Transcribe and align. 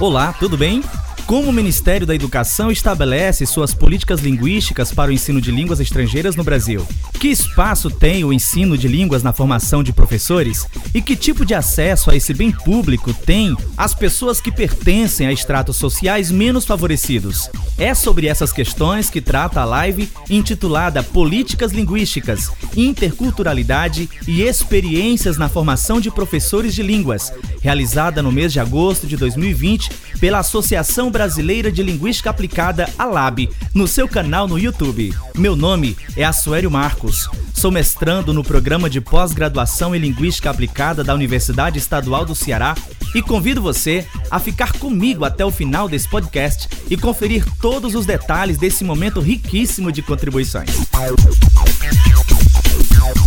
Olá, 0.00 0.32
tudo 0.32 0.56
bem? 0.56 0.82
Como 1.26 1.50
o 1.50 1.52
Ministério 1.52 2.06
da 2.06 2.14
Educação 2.14 2.72
estabelece 2.72 3.44
suas 3.44 3.74
políticas 3.74 4.20
linguísticas 4.20 4.90
para 4.92 5.10
o 5.10 5.12
ensino 5.12 5.42
de 5.42 5.52
línguas 5.52 5.78
estrangeiras 5.78 6.34
no 6.34 6.42
Brasil? 6.42 6.84
Que 7.20 7.28
espaço 7.28 7.90
tem 7.90 8.24
o 8.24 8.32
ensino 8.32 8.78
de 8.78 8.88
línguas 8.88 9.22
na 9.22 9.32
formação 9.32 9.82
de 9.82 9.92
professores? 9.92 10.66
E 10.94 11.02
que 11.02 11.14
tipo 11.14 11.44
de 11.44 11.54
acesso 11.54 12.10
a 12.10 12.16
esse 12.16 12.32
bem 12.32 12.50
público 12.50 13.12
tem 13.12 13.54
as 13.76 13.94
pessoas 13.94 14.40
que 14.40 14.50
pertencem 14.50 15.26
a 15.26 15.32
estratos 15.32 15.76
sociais 15.76 16.30
menos 16.30 16.64
favorecidos? 16.64 17.50
É 17.78 17.94
sobre 17.94 18.26
essas 18.26 18.52
questões 18.52 19.08
que 19.08 19.20
trata 19.20 19.60
a 19.60 19.64
live 19.64 20.10
intitulada 20.28 21.02
Políticas 21.02 21.72
Linguísticas, 21.72 22.50
Interculturalidade 22.76 24.08
e 24.26 24.42
Experiências 24.42 25.36
na 25.38 25.48
Formação 25.48 26.00
de 26.00 26.10
Professores 26.10 26.74
de 26.74 26.82
Línguas, 26.82 27.32
realizada 27.60 28.22
no 28.22 28.32
mês 28.32 28.52
de 28.52 28.60
agosto 28.60 29.06
de 29.06 29.16
2020 29.16 29.90
pela 30.18 30.38
Associação 30.38 31.10
Brasileira 31.10 31.70
de 31.70 31.82
Linguística 31.82 32.30
Aplicada, 32.30 32.88
a 32.98 33.04
LAB, 33.04 33.48
no 33.74 33.86
seu 33.86 34.08
canal 34.08 34.48
no 34.48 34.58
YouTube. 34.58 35.14
Meu 35.36 35.54
nome 35.54 35.96
é 36.16 36.24
Assuério 36.24 36.70
Marcos. 36.70 37.28
Sou 37.54 37.70
mestrando 37.70 38.32
no 38.32 38.42
programa 38.42 38.88
de 38.88 39.00
pós-graduação 39.00 39.94
em 39.94 39.98
Linguística 39.98 40.50
Aplicada 40.50 41.04
da 41.04 41.14
Universidade 41.14 41.78
Estadual 41.78 42.24
do 42.24 42.34
Ceará 42.34 42.74
e 43.14 43.20
convido 43.20 43.60
você 43.60 44.06
a 44.30 44.38
ficar 44.38 44.72
comigo 44.72 45.24
até 45.24 45.44
o 45.44 45.50
final 45.50 45.88
desse 45.88 46.08
podcast 46.08 46.68
e 46.88 46.96
conferir 46.96 47.44
todos 47.60 47.94
os 47.94 48.06
detalhes 48.06 48.56
desse 48.56 48.84
momento 48.84 49.20
riquíssimo 49.20 49.90
de 49.92 50.02
contribuições. 50.02 50.70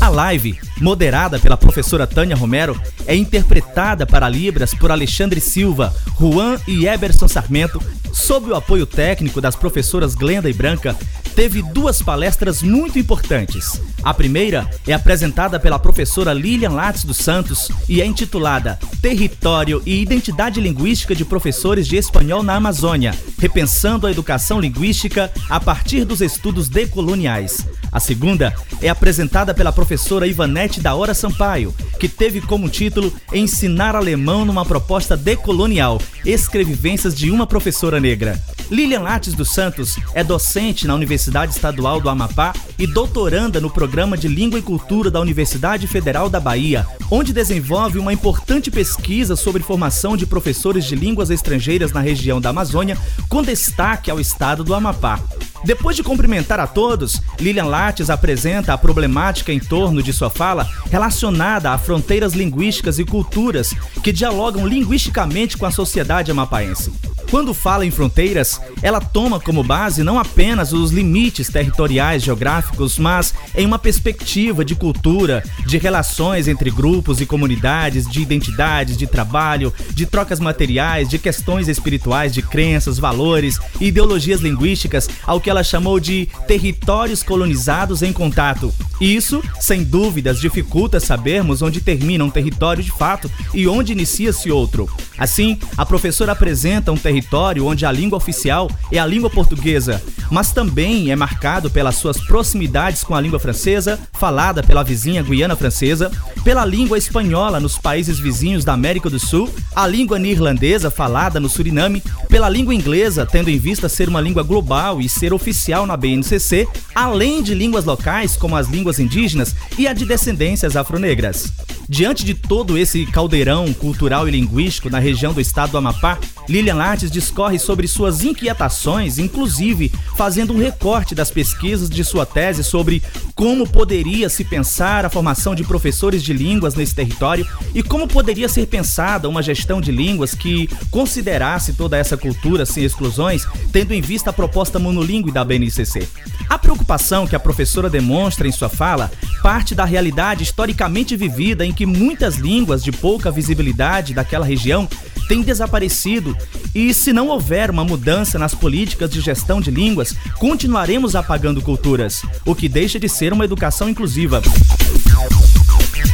A 0.01 0.09
live, 0.09 0.59
moderada 0.83 1.39
pela 1.39 1.55
professora 1.55 2.05
Tânia 2.05 2.35
Romero, 2.35 2.79
é 3.07 3.15
interpretada 3.15 4.05
para 4.05 4.27
Libras 4.27 4.73
por 4.73 4.91
Alexandre 4.91 5.39
Silva, 5.39 5.95
Juan 6.19 6.59
e 6.67 6.85
Eberson 6.85 7.27
Sarmento, 7.27 7.81
sob 8.11 8.51
o 8.51 8.55
apoio 8.55 8.85
técnico 8.85 9.39
das 9.39 9.55
professoras 9.55 10.13
Glenda 10.13 10.49
e 10.49 10.53
Branca, 10.53 10.95
teve 11.35 11.63
duas 11.63 12.01
palestras 12.01 12.61
muito 12.61 12.99
importantes. 12.99 13.81
A 14.03 14.13
primeira 14.13 14.69
é 14.85 14.93
apresentada 14.93 15.59
pela 15.59 15.79
professora 15.79 16.33
Lilian 16.33 16.69
Lattes 16.69 17.05
dos 17.05 17.17
Santos 17.17 17.71
e 17.89 18.01
é 18.01 18.05
intitulada 18.05 18.77
Território 19.01 19.81
e 19.85 20.01
Identidade 20.01 20.61
Linguística 20.61 21.15
de 21.15 21.25
Professores 21.25 21.87
de 21.87 21.95
Espanhol 21.95 22.43
na 22.43 22.55
Amazônia, 22.55 23.15
repensando 23.39 24.05
a 24.05 24.11
educação 24.11 24.59
linguística 24.59 25.31
a 25.49 25.59
partir 25.59 26.05
dos 26.05 26.21
estudos 26.21 26.69
decoloniais. 26.69 27.67
A 27.91 27.99
segunda 27.99 28.53
é 28.81 28.89
apresentada 28.89 29.53
pela 29.53 29.71
professora 29.71 30.27
Ivanete 30.27 30.72
da 30.79 30.95
Hora 30.95 31.13
Sampaio, 31.13 31.73
que 31.99 32.07
teve 32.07 32.41
como 32.41 32.69
título 32.69 33.13
Ensinar 33.33 33.95
Alemão 33.95 34.45
numa 34.45 34.65
proposta 34.65 35.15
decolonial, 35.15 36.01
escrevivências 36.25 37.15
de 37.15 37.31
uma 37.31 37.47
professora 37.47 37.99
negra. 37.99 38.41
Lilian 38.69 39.01
Lattes 39.01 39.33
dos 39.33 39.51
Santos 39.51 39.97
é 40.13 40.23
docente 40.23 40.87
na 40.87 40.95
Universidade 40.95 41.53
Estadual 41.53 41.99
do 41.99 42.09
Amapá 42.09 42.53
e 42.79 42.87
doutoranda 42.87 43.61
no 43.61 43.69
Programa 43.69 44.17
de 44.17 44.27
Língua 44.27 44.57
e 44.57 44.63
Cultura 44.63 45.11
da 45.11 45.19
Universidade 45.19 45.87
Federal 45.87 46.29
da 46.29 46.39
Bahia, 46.39 46.87
onde 47.11 47.33
desenvolve 47.33 47.99
uma 47.99 48.13
importante 48.13 48.71
pesquisa 48.71 49.35
sobre 49.35 49.61
formação 49.61 50.17
de 50.17 50.25
professores 50.25 50.85
de 50.85 50.95
línguas 50.95 51.29
estrangeiras 51.29 51.91
na 51.91 51.99
região 51.99 52.41
da 52.41 52.49
Amazônia, 52.49 52.97
com 53.29 53.43
destaque 53.43 54.09
ao 54.09 54.19
estado 54.19 54.63
do 54.63 54.73
Amapá. 54.73 55.19
Depois 55.63 55.95
de 55.95 56.03
cumprimentar 56.03 56.59
a 56.59 56.67
todos, 56.67 57.21
Lilian 57.39 57.65
Lattes 57.65 58.09
apresenta 58.09 58.73
a 58.73 58.77
problemática 58.77 59.51
em 59.51 59.59
torno 59.59 60.03
de 60.03 60.11
sua 60.11 60.29
fala 60.29 60.69
relacionada 60.91 61.71
a 61.71 61.77
fronteiras 61.77 62.33
linguísticas 62.33 62.99
e 62.99 63.05
culturas 63.05 63.73
que 64.03 64.11
dialogam 64.11 64.67
linguisticamente 64.67 65.57
com 65.57 65.65
a 65.65 65.71
sociedade 65.71 66.31
amapaense. 66.31 67.12
Quando 67.33 67.51
fala 67.51 67.83
em 67.83 67.89
fronteiras, 67.89 68.61
ela 68.79 69.01
toma 69.01 69.39
como 69.39 69.63
base 69.63 70.03
não 70.03 70.19
apenas 70.19 70.71
os 70.71 70.91
limites 70.91 71.49
territoriais 71.49 72.21
geográficos, 72.21 72.99
mas 72.99 73.33
em 73.55 73.65
uma 73.65 73.79
perspectiva 73.79 74.63
de 74.63 74.75
cultura, 74.75 75.43
de 75.65 75.79
relações 75.79 76.47
entre 76.47 76.69
grupos 76.69 77.21
e 77.21 77.25
comunidades, 77.25 78.07
de 78.07 78.21
identidades, 78.21 78.95
de 78.95 79.07
trabalho, 79.07 79.73
de 79.89 80.05
trocas 80.05 80.39
materiais, 80.39 81.09
de 81.09 81.17
questões 81.17 81.67
espirituais, 81.67 82.31
de 82.31 82.43
crenças, 82.43 82.99
valores 82.99 83.57
e 83.81 83.87
ideologias 83.87 84.39
linguísticas, 84.39 85.09
ao 85.25 85.41
que 85.41 85.49
ela 85.49 85.63
chamou 85.63 85.99
de 85.99 86.29
territórios 86.47 87.23
colonizados 87.23 88.03
em 88.03 88.13
contato. 88.13 88.71
Isso, 89.01 89.43
sem 89.59 89.83
dúvidas, 89.83 90.39
dificulta 90.39 90.99
sabermos 90.99 91.63
onde 91.63 91.81
termina 91.81 92.23
um 92.23 92.29
território 92.29 92.83
de 92.83 92.91
fato 92.91 93.29
e 93.55 93.67
onde 93.67 93.91
inicia-se 93.91 94.51
outro. 94.51 94.87
Assim, 95.17 95.59
a 95.77 95.85
professora 95.85 96.31
apresenta 96.31 96.91
um 96.91 96.97
território 96.97 97.65
onde 97.65 97.85
a 97.85 97.91
língua 97.91 98.17
oficial 98.17 98.69
é 98.91 98.97
a 98.97 99.05
língua 99.05 99.29
portuguesa, 99.29 100.01
mas 100.31 100.51
também 100.51 101.11
é 101.11 101.15
marcado 101.15 101.69
pelas 101.69 101.95
suas 101.95 102.19
proximidades 102.19 103.03
com 103.03 103.13
a 103.13 103.21
língua 103.21 103.39
francesa, 103.39 103.99
falada 104.13 104.63
pela 104.63 104.83
vizinha 104.83 105.21
Guiana 105.21 105.55
Francesa, 105.55 106.11
pela 106.43 106.65
língua 106.65 106.97
espanhola 106.97 107.59
nos 107.59 107.77
países 107.77 108.19
vizinhos 108.19 108.65
da 108.65 108.73
América 108.73 109.09
do 109.09 109.19
Sul, 109.19 109.49
a 109.75 109.87
língua 109.87 110.17
neerlandesa 110.17 110.89
falada 110.89 111.39
no 111.39 111.47
Suriname, 111.47 112.01
pela 112.27 112.49
língua 112.49 112.73
inglesa, 112.73 113.25
tendo 113.25 113.49
em 113.49 113.57
vista 113.57 113.87
ser 113.87 114.09
uma 114.09 114.19
língua 114.19 114.43
global 114.43 114.99
e 114.99 115.07
ser 115.07 115.33
oficial 115.33 115.85
na 115.85 115.95
BNCC, 115.95 116.67
além 116.95 117.43
de 117.43 117.53
línguas 117.53 117.85
locais 117.85 118.35
como 118.35 118.55
as 118.55 118.67
línguas 118.67 118.99
indígenas 118.99 119.55
e 119.77 119.87
a 119.87 119.93
de 119.93 120.05
descendências 120.05 120.75
afronegras. 120.75 121.53
Diante 121.87 122.23
de 122.23 122.33
todo 122.33 122.77
esse 122.77 123.05
caldeirão 123.05 123.73
cultural 123.73 124.27
e 124.27 124.31
linguístico 124.31 124.89
na 124.89 124.99
região 124.99 125.33
do 125.33 125.41
estado 125.41 125.71
do 125.71 125.77
Amapá, 125.77 126.17
Lilian 126.47 126.75
Lattes 126.75 127.11
discorre 127.11 127.59
sobre 127.59 127.87
suas 127.87 128.23
inquietações, 128.23 129.17
inclusive 129.17 129.91
fazendo 130.15 130.53
um 130.53 130.57
recorte 130.57 131.13
das 131.13 131.29
pesquisas 131.29 131.89
de 131.89 132.03
sua 132.03 132.25
tese 132.25 132.63
sobre 132.63 133.03
como 133.35 133.67
poderia 133.67 134.29
se 134.29 134.43
pensar 134.43 135.05
a 135.05 135.09
formação 135.09 135.53
de 135.53 135.63
professores 135.63 136.23
de 136.23 136.33
línguas 136.33 136.75
nesse 136.75 136.95
território 136.95 137.47
e 137.73 137.83
como 137.83 138.07
poderia 138.07 138.47
ser 138.47 138.65
pensada 138.67 139.27
uma 139.27 139.43
gestão 139.43 139.81
de 139.81 139.91
línguas 139.91 140.33
que 140.33 140.69
considerasse 140.89 141.73
toda 141.73 141.97
essa 141.97 142.15
cultura 142.15 142.65
sem 142.65 142.83
exclusões, 142.83 143.45
tendo 143.71 143.93
em 143.93 144.01
vista 144.01 144.29
a 144.29 144.33
proposta 144.33 144.79
monolíngue 144.79 145.31
da 145.31 145.43
BNCC. 145.43 146.07
A 146.49 146.57
preocupação 146.57 147.27
que 147.27 147.35
a 147.35 147.39
professora 147.39 147.89
demonstra 147.89 148.47
em 148.47 148.51
sua 148.51 148.69
fala 148.69 149.11
parte 149.43 149.75
da 149.75 149.83
realidade 149.83 150.41
historicamente 150.41 151.17
vivida 151.17 151.65
em 151.65 151.73
que 151.73 151.85
muitas 151.85 152.35
línguas 152.35 152.81
de 152.81 152.93
pouca 152.93 153.29
visibilidade 153.29 154.13
daquela 154.13 154.45
região 154.45 154.87
têm 155.27 155.41
desaparecido 155.41 156.35
e 156.73 156.93
se 156.93 157.11
não 157.11 157.27
houver 157.27 157.69
uma 157.69 157.83
mudança 157.83 158.39
nas 158.39 158.55
políticas 158.55 159.09
de 159.09 159.19
gestão 159.19 159.59
de 159.59 159.69
línguas, 159.69 160.15
continuaremos 160.39 161.13
apagando 161.13 161.61
culturas, 161.61 162.21
o 162.45 162.55
que 162.55 162.69
deixa 162.69 162.97
de 162.97 163.09
ser 163.09 163.33
uma 163.33 163.43
educação 163.43 163.89
inclusiva. 163.89 164.41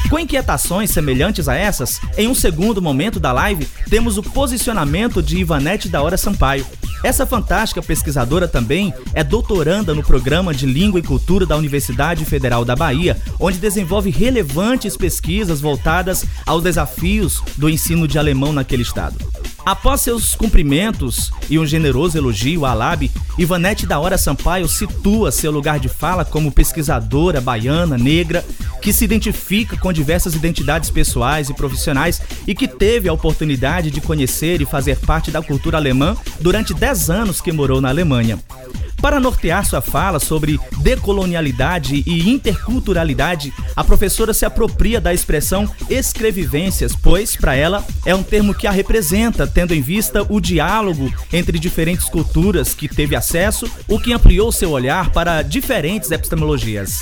Com 0.10 0.18
inquietações 0.18 0.90
semelhantes 0.90 1.48
a 1.48 1.56
essas, 1.56 2.02
em 2.18 2.28
um 2.28 2.34
segundo 2.34 2.82
momento 2.82 3.20
da 3.20 3.32
live, 3.32 3.68
temos 3.92 4.18
o 4.18 4.24
posicionamento 4.24 5.22
de 5.22 5.38
Ivanete 5.38 5.88
da 5.88 6.02
Hora 6.02 6.18
Sampaio. 6.18 6.66
Essa 7.04 7.26
fantástica 7.26 7.82
pesquisadora 7.82 8.48
também 8.48 8.94
é 9.14 9.24
doutoranda 9.24 9.94
no 9.94 10.04
programa 10.04 10.54
de 10.54 10.66
Língua 10.66 11.00
e 11.00 11.04
Cultura 11.04 11.46
da 11.46 11.56
Universidade 11.56 12.26
Federal 12.26 12.66
da 12.66 12.76
Bahia, 12.76 13.18
onde 13.40 13.58
desenvolve 13.58 14.10
relevantes 14.10 14.98
pesquisas 14.98 15.62
voltadas 15.62 16.26
aos 16.46 16.62
desafios 16.62 17.42
do 17.56 17.70
ensino 17.70 18.08
de 18.08 18.20
alemão 18.20 18.52
naquele 18.52 18.84
estado. 18.84 19.18
Após 19.66 20.02
seus 20.02 20.36
cumprimentos 20.36 21.32
e 21.50 21.60
um 21.60 21.66
generoso 21.66 22.18
elogio 22.18 22.66
à 22.66 22.74
Lab, 22.74 23.10
Ivanete 23.38 23.86
da 23.86 24.00
Hora 24.00 24.18
Sampaio 24.18 24.68
situa 24.68 25.32
seu 25.32 25.52
lugar 25.52 25.80
de 25.80 25.90
fala 25.90 26.26
como 26.26 26.52
pesquisadora 26.52 27.40
baiana, 27.40 27.98
negra, 27.98 28.44
que 28.82 28.94
se 28.94 29.06
identifica 29.06 29.78
com 29.78 29.92
diversas 29.92 30.34
identidades 30.34 30.90
pessoais 30.90 31.50
e 31.50 31.54
profissionais 31.54 32.22
e 32.48 32.56
que 32.56 32.68
teve 32.68 33.10
a 33.10 33.14
oportunidade 33.14 33.92
de 33.92 34.02
conhecer 34.02 34.62
e 34.62 34.66
fazer 34.66 34.98
parte 35.00 35.30
da 35.30 35.42
cultura 35.42 35.78
alemã 35.78 36.16
durante 36.40 36.74
10 36.74 37.10
anos 37.10 37.42
que 37.42 37.52
morou 37.52 37.82
na 37.82 37.90
Alemanha. 37.90 38.40
Para 39.02 39.20
nortear 39.20 39.66
sua 39.66 39.82
fala 39.82 40.20
sobre 40.20 40.60
decolonialidade 40.82 42.04
e 42.06 42.30
interculturalidade, 42.30 43.54
a 43.76 43.84
professora 43.84 44.34
se 44.34 44.46
apropria 44.46 45.00
da 45.00 45.14
expressão 45.14 45.70
escrevivências, 45.90 46.96
pois, 46.96 47.36
para 47.36 47.56
ela, 47.56 47.86
é 48.06 48.14
um 48.14 48.24
termo 48.24 48.54
que 48.54 48.68
a 48.68 48.72
representa, 48.72 49.48
tendo 49.48 49.74
em 49.74 49.82
vista 49.82 50.26
o 50.28 50.42
diálogo 50.42 51.14
entre 51.32 51.58
diferentes 51.58 52.10
culturas 52.10 52.74
que 52.74 52.90
teve 52.90 53.16
acesso, 53.16 53.72
o 53.88 53.98
que 54.00 54.12
ampliou 54.12 54.52
seu 54.52 54.72
olhar 54.72 55.12
para 55.12 55.42
diferentes 55.42 56.12
epistemologias. 56.12 57.00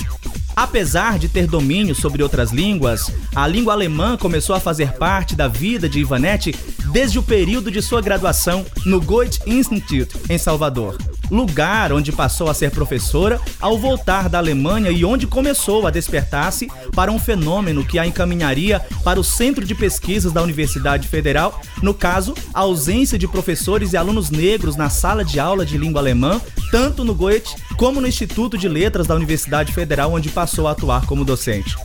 Apesar 0.54 1.18
de 1.18 1.28
ter 1.28 1.46
domínio 1.46 1.94
sobre 1.94 2.22
outras 2.22 2.50
línguas, 2.50 3.12
a 3.34 3.46
língua 3.46 3.72
alemã 3.72 4.16
começou 4.16 4.54
a 4.54 4.60
fazer 4.60 4.92
parte 4.92 5.36
da 5.36 5.46
vida 5.46 5.88
de 5.88 6.00
Ivanete 6.00 6.54
desde 6.92 7.18
o 7.18 7.22
período 7.22 7.70
de 7.70 7.82
sua 7.82 8.00
graduação 8.00 8.64
no 8.84 9.00
Goethe 9.00 9.40
Institute, 9.46 10.16
em 10.28 10.38
Salvador. 10.38 10.96
Lugar 11.30 11.92
onde 11.92 12.12
passou 12.12 12.48
a 12.48 12.54
ser 12.54 12.70
professora 12.70 13.40
ao 13.60 13.78
voltar 13.78 14.28
da 14.28 14.38
Alemanha 14.38 14.90
e 14.90 15.04
onde 15.04 15.26
começou 15.26 15.86
a 15.86 15.90
despertar-se 15.90 16.68
para 16.94 17.12
um 17.12 17.18
fenômeno 17.18 17.84
que 17.84 17.98
a 17.98 18.06
encaminharia 18.06 18.80
para 19.04 19.20
o 19.20 19.24
centro 19.24 19.64
de 19.64 19.74
pesquisas 19.74 20.32
da 20.32 20.42
Universidade 20.42 21.08
Federal, 21.08 21.60
no 21.82 21.94
caso, 21.94 22.34
a 22.52 22.60
ausência 22.60 23.18
de 23.18 23.28
professores 23.28 23.92
e 23.92 23.96
alunos 23.96 24.30
negros 24.30 24.76
na 24.76 24.90
sala 24.90 25.24
de 25.24 25.38
aula 25.38 25.64
de 25.64 25.78
língua 25.78 26.00
alemã, 26.00 26.40
tanto 26.70 27.04
no 27.04 27.14
Goethe 27.14 27.56
como 27.76 28.00
no 28.00 28.08
Instituto 28.08 28.58
de 28.58 28.68
Letras 28.68 29.06
da 29.06 29.14
Universidade 29.14 29.72
Federal, 29.72 30.12
onde 30.12 30.28
passou 30.28 30.66
a 30.66 30.72
atuar 30.72 31.06
como 31.06 31.24
docente. 31.24 31.76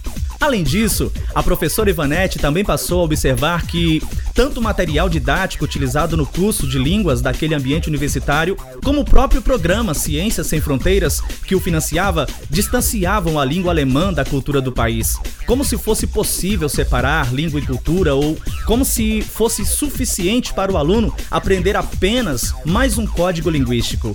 Além 0.44 0.62
disso, 0.62 1.10
a 1.34 1.42
professora 1.42 1.90
Ivanete 1.90 2.38
também 2.38 2.66
passou 2.66 3.00
a 3.00 3.04
observar 3.04 3.66
que 3.66 4.01
tanto 4.33 4.59
o 4.59 4.63
material 4.63 5.07
didático 5.07 5.63
utilizado 5.63 6.18
no 6.18 6.25
curso 6.25 6.68
de 6.68 6.80
línguas 6.80 7.21
daquele 7.21 7.53
ambiente 7.53 7.88
universitário, 7.88 8.57
como 8.83 9.01
o 9.01 9.06
próprio 9.06 9.41
programa 9.41 9.94
Ciências 9.94 10.47
Sem 10.47 10.59
Fronteiras, 10.59 11.21
que 11.45 11.56
o 11.56 11.59
financiava, 11.59 12.27
distanciavam 12.50 13.39
a 13.39 13.45
língua 13.45 13.71
alemã 13.71 14.12
da 14.12 14.25
cultura 14.25 14.59
do 14.59 14.71
país. 14.71 15.18
Como 15.45 15.63
se 15.63 15.77
fosse 15.77 16.07
possível 16.07 16.68
separar 16.68 17.33
língua 17.33 17.59
e 17.59 17.65
cultura, 17.65 18.15
ou 18.15 18.38
como 18.65 18.83
se 18.83 19.21
fosse 19.21 19.65
suficiente 19.65 20.53
para 20.53 20.71
o 20.71 20.77
aluno 20.77 21.13
aprender 21.30 21.75
apenas 21.75 22.53
mais 22.65 22.97
um 22.97 23.06
código 23.06 23.50
linguístico. 23.50 24.13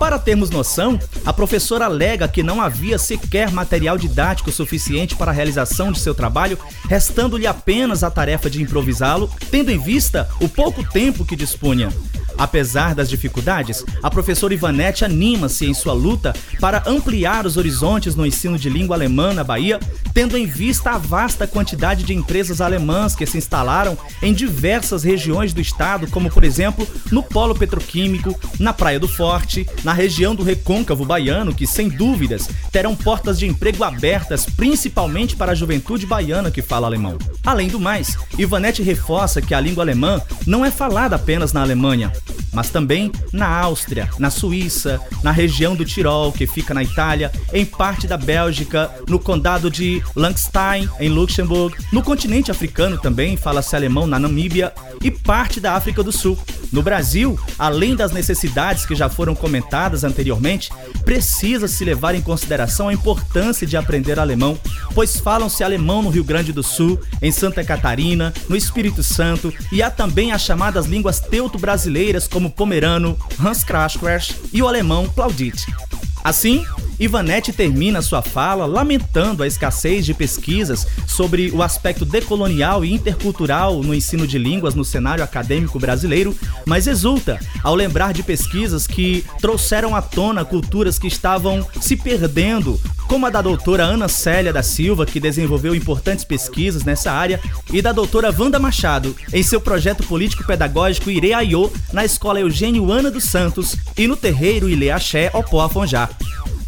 Para 0.00 0.18
termos 0.18 0.48
noção, 0.48 0.98
a 1.26 1.32
professora 1.32 1.84
alega 1.84 2.26
que 2.26 2.42
não 2.42 2.62
havia 2.62 2.98
sequer 2.98 3.52
material 3.52 3.98
didático 3.98 4.50
suficiente 4.50 5.14
para 5.14 5.30
a 5.30 5.34
realização 5.34 5.92
de 5.92 6.00
seu 6.00 6.14
trabalho, 6.14 6.58
restando-lhe 6.88 7.46
apenas 7.46 8.02
a 8.02 8.10
tarefa 8.10 8.48
de 8.48 8.62
improvisá-lo, 8.62 9.30
tendo 9.60 9.72
em 9.72 9.78
vista 9.78 10.26
o 10.40 10.48
pouco 10.48 10.82
tempo 10.82 11.22
que 11.22 11.36
dispunha. 11.36 11.90
Apesar 12.40 12.94
das 12.94 13.10
dificuldades, 13.10 13.84
a 14.02 14.10
professora 14.10 14.54
Ivanete 14.54 15.04
anima-se 15.04 15.66
em 15.66 15.74
sua 15.74 15.92
luta 15.92 16.34
para 16.58 16.82
ampliar 16.86 17.44
os 17.44 17.58
horizontes 17.58 18.16
no 18.16 18.24
ensino 18.24 18.58
de 18.58 18.70
língua 18.70 18.96
alemã 18.96 19.34
na 19.34 19.44
Bahia, 19.44 19.78
tendo 20.14 20.38
em 20.38 20.46
vista 20.46 20.92
a 20.92 20.98
vasta 20.98 21.46
quantidade 21.46 22.02
de 22.02 22.14
empresas 22.14 22.62
alemãs 22.62 23.14
que 23.14 23.26
se 23.26 23.36
instalaram 23.36 23.96
em 24.22 24.32
diversas 24.32 25.04
regiões 25.04 25.52
do 25.52 25.60
estado, 25.60 26.06
como 26.06 26.30
por 26.30 26.42
exemplo 26.42 26.88
no 27.12 27.22
Polo 27.22 27.54
Petroquímico, 27.54 28.34
na 28.58 28.72
Praia 28.72 28.98
do 28.98 29.06
Forte, 29.06 29.68
na 29.84 29.92
região 29.92 30.34
do 30.34 30.42
Recôncavo 30.42 31.04
Baiano, 31.04 31.54
que 31.54 31.66
sem 31.66 31.90
dúvidas 31.90 32.48
terão 32.72 32.96
portas 32.96 33.38
de 33.38 33.46
emprego 33.46 33.84
abertas 33.84 34.46
principalmente 34.46 35.36
para 35.36 35.52
a 35.52 35.54
juventude 35.54 36.06
baiana 36.06 36.50
que 36.50 36.62
fala 36.62 36.86
alemão. 36.86 37.18
Além 37.44 37.68
do 37.68 37.78
mais, 37.78 38.16
Ivanete 38.38 38.82
reforça 38.82 39.42
que 39.42 39.52
a 39.52 39.60
língua 39.60 39.84
alemã 39.84 40.22
não 40.46 40.64
é 40.64 40.70
falada 40.70 41.16
apenas 41.16 41.52
na 41.52 41.60
Alemanha, 41.60 42.10
mas 42.52 42.70
também 42.70 43.10
na 43.32 43.48
Áustria, 43.48 44.08
na 44.18 44.30
Suíça, 44.30 45.00
na 45.22 45.30
região 45.30 45.74
do 45.74 45.84
Tirol, 45.84 46.32
que 46.32 46.46
fica 46.46 46.74
na 46.74 46.82
Itália, 46.82 47.30
em 47.52 47.64
parte 47.64 48.06
da 48.06 48.16
Bélgica, 48.16 48.90
no 49.08 49.18
condado 49.18 49.70
de 49.70 50.02
Langstein, 50.14 50.88
em 50.98 51.08
Luxemburgo, 51.08 51.76
no 51.92 52.02
continente 52.02 52.50
africano 52.50 52.98
também 52.98 53.36
fala-se 53.36 53.74
alemão 53.74 54.06
na 54.06 54.18
Namíbia 54.18 54.72
e 55.02 55.10
parte 55.10 55.60
da 55.60 55.74
África 55.74 56.02
do 56.02 56.12
Sul. 56.12 56.38
No 56.72 56.82
Brasil, 56.82 57.38
além 57.58 57.96
das 57.96 58.12
necessidades 58.12 58.86
que 58.86 58.94
já 58.94 59.08
foram 59.08 59.34
comentadas 59.34 60.04
anteriormente, 60.04 60.70
precisa-se 61.04 61.84
levar 61.84 62.14
em 62.14 62.20
consideração 62.20 62.88
a 62.88 62.92
importância 62.92 63.66
de 63.66 63.76
aprender 63.76 64.18
alemão, 64.18 64.58
pois 64.94 65.18
falam-se 65.18 65.64
alemão 65.64 66.02
no 66.02 66.10
Rio 66.10 66.24
Grande 66.24 66.52
do 66.52 66.62
Sul, 66.62 67.00
em 67.20 67.32
Santa 67.32 67.64
Catarina, 67.64 68.32
no 68.48 68.56
Espírito 68.56 69.02
Santo 69.02 69.52
e 69.72 69.82
há 69.82 69.90
também 69.90 70.32
as 70.32 70.42
chamadas 70.42 70.86
línguas 70.86 71.20
teuto-brasileiras 71.20 72.28
como 72.28 72.50
pomerano, 72.50 73.18
Hans 73.38 73.64
Kraschquers 73.64 74.34
e 74.52 74.62
o 74.62 74.68
alemão 74.68 75.08
Plaudit. 75.08 75.66
Assim, 76.22 76.64
Ivanete 76.98 77.50
termina 77.50 78.02
sua 78.02 78.20
fala 78.20 78.66
lamentando 78.66 79.42
a 79.42 79.46
escassez 79.46 80.04
de 80.04 80.12
pesquisas 80.12 80.86
sobre 81.06 81.50
o 81.50 81.62
aspecto 81.62 82.04
decolonial 82.04 82.84
e 82.84 82.92
intercultural 82.92 83.82
no 83.82 83.94
ensino 83.94 84.26
de 84.26 84.36
línguas 84.36 84.74
no 84.74 84.84
cenário 84.84 85.24
acadêmico 85.24 85.78
brasileiro, 85.78 86.36
mas 86.66 86.86
exulta 86.86 87.40
ao 87.62 87.74
lembrar 87.74 88.12
de 88.12 88.22
pesquisas 88.22 88.86
que 88.86 89.24
trouxeram 89.40 89.96
à 89.96 90.02
tona 90.02 90.44
culturas 90.44 90.98
que 90.98 91.06
estavam 91.06 91.66
se 91.80 91.96
perdendo, 91.96 92.78
como 93.10 93.26
a 93.26 93.30
da 93.30 93.42
doutora 93.42 93.82
Ana 93.82 94.06
Célia 94.06 94.52
da 94.52 94.62
Silva, 94.62 95.04
que 95.04 95.18
desenvolveu 95.18 95.74
importantes 95.74 96.24
pesquisas 96.24 96.84
nessa 96.84 97.10
área, 97.10 97.40
e 97.72 97.82
da 97.82 97.90
doutora 97.90 98.32
Wanda 98.38 98.56
Machado, 98.56 99.16
em 99.32 99.42
seu 99.42 99.60
projeto 99.60 100.04
político-pedagógico 100.04 101.10
Ireaiô, 101.10 101.72
na 101.92 102.04
Escola 102.04 102.38
Eugênio 102.38 102.92
Ana 102.92 103.10
dos 103.10 103.24
Santos 103.24 103.74
e 103.98 104.06
no 104.06 104.16
terreiro 104.16 104.68
Ileaxé 104.68 105.28
Opó 105.34 105.60
Afonjá. 105.60 106.08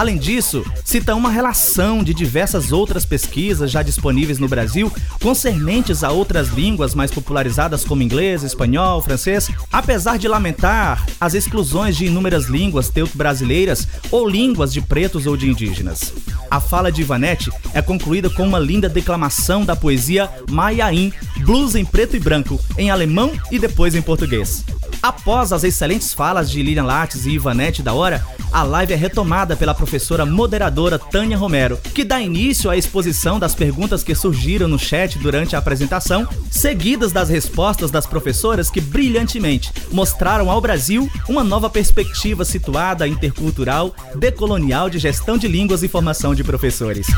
Além 0.03 0.19
disso, 0.19 0.65
cita 0.85 1.15
uma 1.15 1.31
relação 1.31 2.03
de 2.03 2.13
diversas 2.13 2.73
outras 2.73 3.05
pesquisas 3.05 3.71
já 3.71 3.85
disponíveis 3.85 4.37
no 4.37 4.49
Brasil 4.49 4.93
concernentes 5.23 6.03
a 6.03 6.11
outras 6.11 6.49
línguas 6.49 6.93
mais 6.93 7.13
popularizadas 7.13 7.85
como 7.85 8.03
inglês, 8.03 8.43
espanhol, 8.43 9.01
francês, 9.01 9.49
apesar 9.71 10.19
de 10.19 10.27
lamentar 10.27 11.07
as 11.21 11.35
exclusões 11.35 11.97
de 11.97 12.07
inúmeras 12.07 12.47
línguas 12.47 12.89
teuto-brasileiras 12.89 13.87
ou 14.11 14.29
línguas 14.29 14.73
de 14.73 14.81
pretos 14.81 15.25
ou 15.25 15.37
de 15.37 15.49
indígenas. 15.49 16.13
A 16.51 16.59
fala 16.59 16.91
de 16.91 17.03
Ivanete 17.03 17.53
é 17.73 17.81
concluída 17.81 18.29
com 18.29 18.43
uma 18.43 18.59
linda 18.59 18.89
declamação 18.89 19.65
da 19.65 19.77
poesia 19.77 20.29
Maiaim, 20.51 21.13
blues 21.45 21.77
em 21.77 21.85
preto 21.85 22.17
e 22.17 22.19
branco, 22.19 22.59
em 22.77 22.91
alemão 22.91 23.31
e 23.53 23.59
depois 23.59 23.95
em 23.95 24.03
português. 24.03 24.65
Após 25.03 25.53
as 25.53 25.65
excelentes 25.65 26.15
falas 26.15 26.49
de 26.49 26.63
Lilian 26.63 26.85
Lattes 26.85 27.27
e 27.27 27.31
Ivanete 27.31 27.83
da 27.83 27.93
hora, 27.93 28.25
a 28.53 28.63
live 28.63 28.93
é 28.93 28.97
retomada 28.97 29.57
pela 29.57 29.75
professora 29.75 30.25
moderadora 30.25 30.97
Tânia 30.97 31.37
Romero, 31.37 31.77
que 31.93 32.05
dá 32.05 32.21
início 32.21 32.71
à 32.71 32.77
exposição 32.77 33.37
das 33.37 33.53
perguntas 33.53 34.05
que 34.05 34.15
surgiram 34.15 34.69
no 34.69 34.79
chat 34.79 35.19
durante 35.19 35.57
a 35.57 35.59
apresentação, 35.59 36.29
seguidas 36.49 37.11
das 37.11 37.29
respostas 37.29 37.91
das 37.91 38.07
professoras 38.07 38.71
que 38.71 38.81
brilhantemente 38.81 39.73
mostraram 39.91 40.49
ao 40.49 40.61
Brasil 40.61 41.11
uma 41.29 41.43
nova 41.43 41.69
perspectiva 41.69 42.45
situada 42.45 43.09
intercultural, 43.09 43.93
decolonial 44.15 44.89
de 44.89 45.01
gestão 45.01 45.37
de 45.37 45.49
línguas 45.49 45.83
e 45.83 45.89
formação 45.89 46.33
de 46.33 46.45
professores. 46.45 47.09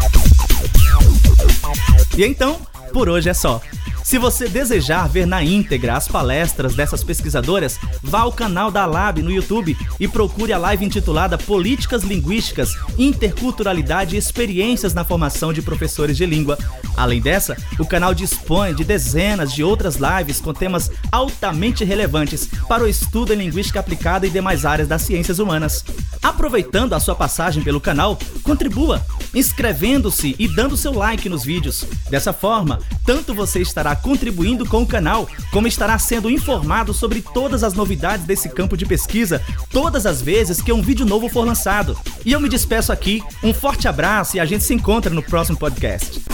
E 2.17 2.25
então, 2.25 2.59
por 2.95 3.11
hoje 3.11 3.29
é 3.29 3.35
só. 3.35 3.61
Se 4.05 4.19
você 4.19 4.47
desejar 4.47 5.09
ver 5.09 5.27
na 5.27 5.43
íntegra 5.43 5.97
as 5.97 6.07
palestras 6.07 6.75
dessas 6.75 7.03
pesquisadoras, 7.03 7.79
vá 8.03 8.21
ao 8.21 8.31
canal 8.31 8.71
da 8.71 8.85
Lab 8.85 9.23
no 9.23 9.31
YouTube 9.31 9.75
e 9.99 10.07
procure 10.07 10.53
a 10.53 10.59
live 10.59 10.85
intitulada 10.85 11.39
Políticas 11.39 12.03
Linguísticas, 12.03 12.75
Interculturalidade 12.99 14.15
e 14.15 14.19
Experiências 14.19 14.93
na 14.93 15.05
Formação 15.05 15.55
de 15.55 15.63
Professores 15.63 16.19
de 16.19 16.27
Língua. 16.27 16.59
Além 16.95 17.19
dessa, 17.19 17.57
o 17.79 17.87
canal 17.87 18.13
dispõe 18.13 18.75
de 18.75 18.85
dezenas 18.85 19.55
de 19.55 19.65
outras 19.65 19.97
lives 19.97 20.39
com 20.39 20.53
temas 20.53 20.91
altamente 21.11 21.83
relevantes 21.83 22.47
para 22.69 22.85
o 22.85 22.89
estudo 22.89 23.33
em 23.33 23.39
linguística 23.39 23.81
aplicada 23.81 24.27
e 24.27 24.31
demais 24.31 24.67
áreas 24.67 24.87
das 24.87 25.01
ciências 25.01 25.39
humanas. 25.39 25.83
Aproveitando 26.23 26.93
a 26.93 27.01
sua 27.01 27.15
passagem 27.15 27.65
pelo 27.65 27.81
canal, 27.81 28.19
contribua, 28.43 29.05
inscrevendo-se 29.35 30.35
e 30.39 30.49
dando 30.49 30.77
seu 30.77 30.93
like 30.93 31.29
nos 31.29 31.45
vídeos. 31.45 31.85
Dessa 32.11 32.33
forma, 32.33 32.79
tanto 33.05 33.35
você 33.35 33.61
estará 33.61 33.95
contribuindo 33.97 34.67
com 34.67 34.83
o 34.83 34.87
canal, 34.87 35.29
como 35.51 35.67
estará 35.67 35.99
sendo 35.99 36.31
informado 36.31 36.95
sobre 36.95 37.23
todas 37.23 37.63
as 37.63 37.75
novidades 37.75 38.27
desse 38.27 38.49
campo 38.49 38.77
de 38.77 38.87
pesquisa 38.87 39.43
todas 39.71 40.07
as 40.07 40.23
vezes 40.23 40.61
que 40.61 40.73
um 40.73 40.83
vídeo 40.83 41.07
novo 41.07 41.29
for 41.29 41.45
lançado. 41.45 41.97
E 42.25 42.33
eu 42.33 42.41
me 42.41 42.49
despeço 42.49 42.93
aqui, 42.93 43.23
um 43.43 43.53
forte 43.53 43.89
abraço 43.89 44.37
e 44.37 44.41
a 44.41 44.45
gente 44.45 44.65
se 44.65 44.75
encontra 44.75 45.13
no 45.13 45.23
próximo 45.23 45.59
podcast. 45.59 46.34